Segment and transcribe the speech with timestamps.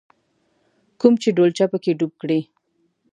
[0.99, 2.39] کوم چې ډولچه په کې ډوب کړې.